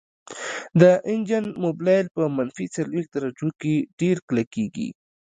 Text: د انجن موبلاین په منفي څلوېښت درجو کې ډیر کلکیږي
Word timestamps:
د 0.81 0.83
انجن 1.11 1.45
موبلاین 1.63 2.05
په 2.15 2.21
منفي 2.37 2.65
څلوېښت 2.75 3.09
درجو 3.15 3.49
کې 3.61 3.73
ډیر 3.99 4.17
کلکیږي 4.27 4.89